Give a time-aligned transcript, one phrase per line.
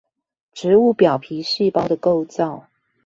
[0.51, 2.65] 植物表皮細胞的構造